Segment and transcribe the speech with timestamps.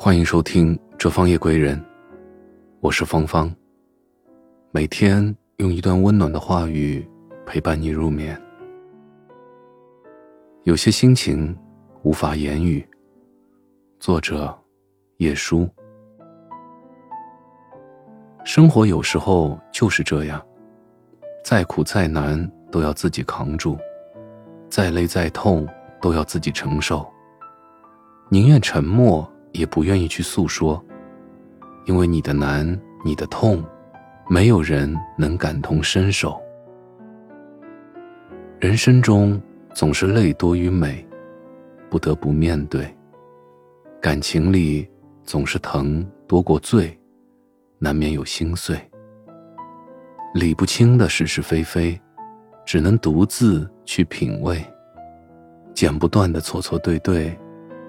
[0.00, 1.76] 欢迎收听《这方夜归人》，
[2.78, 3.52] 我是芳芳。
[4.70, 7.04] 每天用一段温暖的话语
[7.44, 8.40] 陪伴你入眠。
[10.62, 11.54] 有些心情
[12.04, 12.88] 无法言语。
[13.98, 14.56] 作者：
[15.16, 15.68] 叶舒。
[18.44, 20.40] 生活有时候就是这样，
[21.44, 23.76] 再苦再难都要自己扛住，
[24.70, 25.66] 再累再痛
[26.00, 27.04] 都要自己承受，
[28.28, 29.28] 宁愿沉默。
[29.52, 30.82] 也不愿意去诉说，
[31.86, 33.64] 因为你的难，你的痛，
[34.28, 36.40] 没有人能感同身受。
[38.60, 39.40] 人生中
[39.72, 41.06] 总是泪多于美，
[41.88, 42.84] 不得不面对；
[44.00, 44.88] 感情里
[45.24, 46.98] 总是疼多过醉，
[47.78, 48.78] 难免有心碎。
[50.34, 51.98] 理不清的是是非非，
[52.66, 54.56] 只能独自去品味；
[55.72, 57.38] 剪不断的错错对对，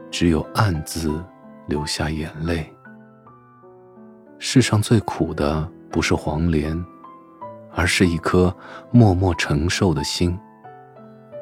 [0.09, 1.11] 只有暗自。
[1.69, 2.67] 流下眼泪。
[4.39, 6.83] 世上最苦的不是黄连，
[7.71, 8.53] 而是一颗
[8.89, 10.37] 默默承受的心。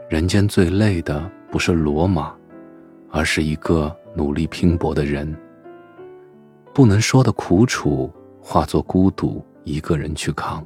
[0.09, 2.36] 人间最累的不是罗马，
[3.09, 5.34] 而是一个努力拼搏的人。
[6.73, 10.62] 不能说的苦楚化作孤独，一个人去扛；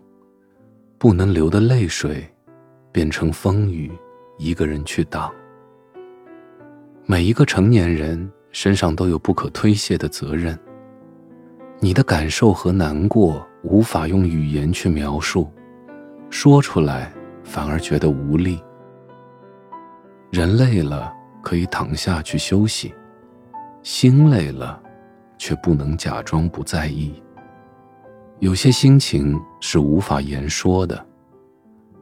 [0.97, 2.27] 不能流的泪水，
[2.91, 3.91] 变成风雨，
[4.37, 5.31] 一个人去挡。
[7.05, 8.31] 每一个成年人。
[8.51, 10.57] 身上都有不可推卸的责任。
[11.79, 15.51] 你的感受和难过无法用语言去描述，
[16.29, 17.11] 说出来
[17.43, 18.61] 反而觉得无力。
[20.29, 22.93] 人累了可以躺下去休息，
[23.83, 24.81] 心累了，
[25.37, 27.21] 却不能假装不在意。
[28.39, 31.03] 有些心情是无法言说的，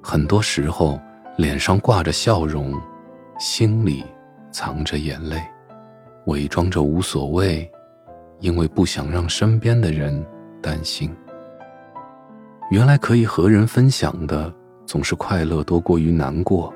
[0.02, 1.00] 很多时候
[1.38, 2.74] 脸上挂着笑容，
[3.40, 4.06] 心里
[4.52, 5.42] 藏着眼泪。
[6.26, 7.70] 伪装着无所谓，
[8.40, 10.26] 因为不想让身边的人
[10.62, 11.10] 担心。
[12.72, 14.54] 原来可以和人分享的，
[14.86, 16.72] 总是快乐多过于难过；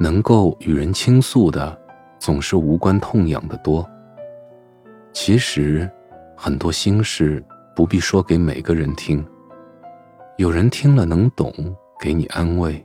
[0.00, 1.78] 能够与人倾诉的，
[2.18, 3.88] 总是无关痛痒的多。
[5.12, 5.88] 其实，
[6.36, 7.44] 很多心事
[7.76, 9.24] 不必说给每个人听。
[10.38, 11.52] 有人听了能懂，
[12.00, 12.84] 给你安慰；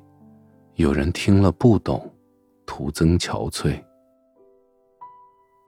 [0.76, 2.08] 有人听了不懂，
[2.68, 3.82] 徒增憔悴。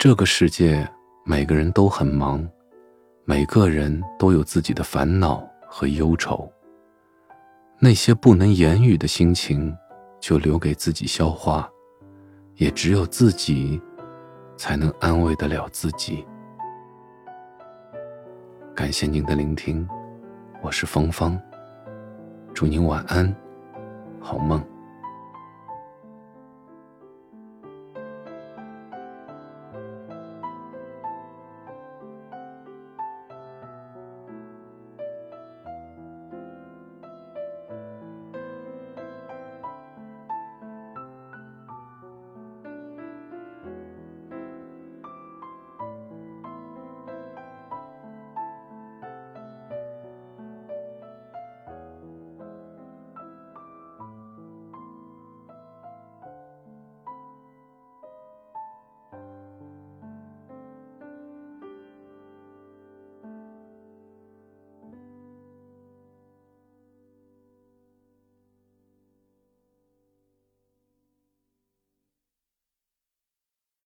[0.04, 0.90] 这个世界，
[1.24, 2.44] 每个人都很忙，
[3.24, 6.52] 每个人都有自己的烦恼和忧愁。
[7.78, 9.72] 那些不能言语的心情，
[10.20, 11.70] 就留给自己消化，
[12.56, 13.80] 也只有自己，
[14.58, 16.26] 才能安慰得了自己。
[18.74, 19.88] 感谢您的聆听，
[20.64, 21.40] 我是芳芳，
[22.56, 23.32] 祝您晚安，
[24.20, 24.71] 好梦。